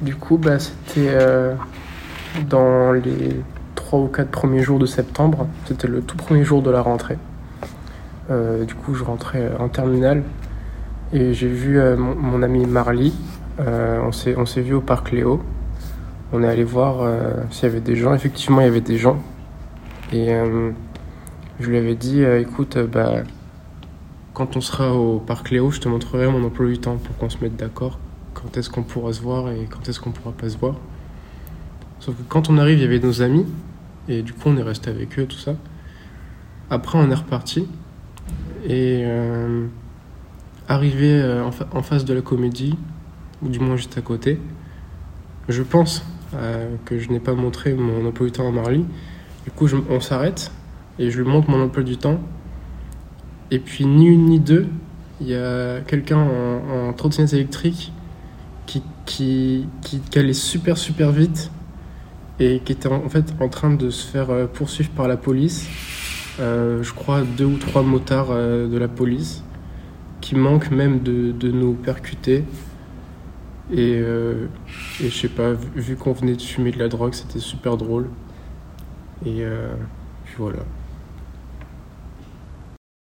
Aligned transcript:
Du 0.00 0.14
coup, 0.14 0.38
bah, 0.38 0.60
c'était 0.60 1.08
euh, 1.10 1.54
dans 2.48 2.92
les 2.92 3.40
3 3.74 3.98
ou 3.98 4.06
4 4.06 4.30
premiers 4.30 4.62
jours 4.62 4.78
de 4.78 4.86
septembre. 4.86 5.48
C'était 5.66 5.88
le 5.88 6.02
tout 6.02 6.16
premier 6.16 6.44
jour 6.44 6.62
de 6.62 6.70
la 6.70 6.82
rentrée. 6.82 7.18
Euh, 8.30 8.64
du 8.64 8.74
coup, 8.74 8.94
je 8.94 9.02
rentrais 9.02 9.50
en 9.58 9.68
terminale 9.68 10.22
et 11.12 11.34
j'ai 11.34 11.48
vu 11.48 11.80
euh, 11.80 11.96
mon, 11.96 12.42
ami 12.42 12.64
Marly. 12.66 13.12
On 13.58 14.12
s'est 14.12 14.60
vu 14.60 14.74
au 14.74 14.80
parc 14.80 15.10
Léo. 15.10 15.42
On 16.32 16.44
est 16.44 16.48
allé 16.48 16.62
voir 16.62 17.10
s'il 17.50 17.64
y 17.64 17.66
avait 17.66 17.80
des 17.80 17.96
gens. 17.96 18.14
Effectivement, 18.14 18.60
il 18.60 18.64
y 18.64 18.68
avait 18.68 18.80
des 18.80 18.98
gens. 18.98 19.20
Et 20.12 20.28
je 21.58 21.68
lui 21.68 21.76
avais 21.76 21.96
dit, 21.96 22.22
écoute, 22.22 22.78
bah, 22.78 23.22
quand 24.32 24.56
on 24.56 24.60
sera 24.60 24.94
au 24.94 25.18
parc 25.18 25.50
Léo, 25.50 25.72
je 25.72 25.80
te 25.80 25.88
montrerai 25.88 26.28
mon 26.28 26.44
emploi 26.44 26.66
du 26.66 26.78
temps 26.78 26.98
pour 26.98 27.16
qu'on 27.16 27.30
se 27.30 27.38
mette 27.42 27.56
d'accord. 27.56 27.98
Quand 28.40 28.56
est-ce 28.56 28.70
qu'on 28.70 28.84
pourra 28.84 29.12
se 29.12 29.20
voir 29.20 29.50
et 29.50 29.66
quand 29.68 29.88
est-ce 29.88 29.98
qu'on 29.98 30.12
pourra 30.12 30.32
pas 30.32 30.48
se 30.48 30.56
voir. 30.56 30.76
Sauf 31.98 32.14
que 32.14 32.22
quand 32.28 32.48
on 32.50 32.58
arrive, 32.58 32.78
il 32.78 32.82
y 32.82 32.84
avait 32.84 33.00
nos 33.00 33.20
amis. 33.20 33.44
Et 34.08 34.22
du 34.22 34.32
coup, 34.32 34.48
on 34.48 34.56
est 34.56 34.62
resté 34.62 34.90
avec 34.90 35.18
eux, 35.18 35.26
tout 35.26 35.38
ça. 35.38 35.54
Après, 36.70 36.98
on 36.98 37.10
est 37.10 37.14
reparti. 37.14 37.66
Et 38.64 39.02
euh, 39.04 39.66
arrivé 40.68 41.20
euh, 41.20 41.44
en, 41.44 41.50
fa- 41.50 41.66
en 41.72 41.82
face 41.82 42.04
de 42.04 42.14
la 42.14 42.20
comédie, 42.20 42.76
ou 43.42 43.48
du 43.48 43.58
moins 43.58 43.76
juste 43.76 43.98
à 43.98 44.02
côté, 44.02 44.38
je 45.48 45.62
pense 45.62 46.04
euh, 46.34 46.74
que 46.84 46.98
je 46.98 47.10
n'ai 47.10 47.20
pas 47.20 47.34
montré 47.34 47.74
mon 47.74 48.06
emploi 48.06 48.26
du 48.26 48.32
temps 48.32 48.48
à 48.48 48.52
Marly. 48.52 48.84
Du 49.44 49.50
coup, 49.50 49.66
on 49.90 50.00
s'arrête 50.00 50.52
et 50.98 51.10
je 51.10 51.20
lui 51.20 51.28
montre 51.28 51.50
mon 51.50 51.62
emploi 51.62 51.82
du 51.82 51.96
temps. 51.96 52.20
Et 53.50 53.58
puis, 53.58 53.84
ni 53.86 54.06
une 54.06 54.26
ni 54.26 54.40
deux, 54.40 54.68
il 55.20 55.28
y 55.28 55.34
a 55.34 55.80
quelqu'un 55.80 56.18
en, 56.18 56.88
en 56.88 56.92
trottinette 56.92 57.32
électrique 57.32 57.92
qui, 58.68 58.82
qui, 59.06 59.66
qui, 59.82 60.18
allait 60.18 60.34
super 60.34 60.76
super 60.76 61.10
vite 61.10 61.50
et 62.38 62.60
qui 62.60 62.72
était 62.72 62.88
en, 62.88 63.08
fait 63.08 63.34
en 63.40 63.48
train 63.48 63.72
de 63.72 63.88
se 63.90 64.06
faire 64.06 64.30
euh, 64.30 64.46
poursuivre 64.46 64.90
par 64.90 65.08
la 65.08 65.16
police. 65.16 65.66
Euh, 66.38 66.82
je 66.82 66.92
crois 66.92 67.22
deux 67.22 67.46
ou 67.46 67.56
trois 67.56 67.82
motards 67.82 68.28
euh, 68.30 68.68
de 68.68 68.78
la 68.78 68.86
police 68.86 69.42
qui 70.20 70.36
manquent 70.36 70.70
même 70.70 71.00
de, 71.00 71.50
nous 71.50 71.72
percuter. 71.74 72.44
Et, 73.72 73.98
euh, 74.00 74.46
et 75.00 75.08
je 75.08 75.14
sais 75.14 75.28
pas, 75.28 75.52
vu, 75.52 75.68
vu 75.74 75.96
qu'on 75.96 76.12
venait 76.12 76.36
de 76.36 76.42
fumer 76.42 76.70
de 76.70 76.78
la 76.78 76.88
drogue, 76.88 77.14
c'était 77.14 77.40
super 77.40 77.76
drôle. 77.76 78.08
Et 79.26 79.44
puis 80.24 80.36
voilà. 80.38 80.60